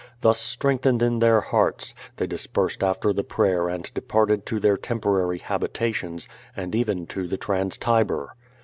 Thus 0.21 0.39
strengthened 0.39 1.03
in 1.03 1.19
their 1.19 1.41
hearts, 1.41 1.93
they 2.17 2.25
dispersed 2.25 2.83
after 2.83 3.13
the 3.13 3.23
prayer 3.23 3.69
and 3.69 3.93
departed 3.93 4.47
to 4.47 4.59
their 4.59 4.75
tem 4.75 4.99
porary 4.99 5.39
habitations, 5.41 6.27
and 6.57 6.73
even 6.73 7.05
to 7.05 7.27
the 7.27 7.37
Trans 7.37 7.77
Tiber. 7.77 8.33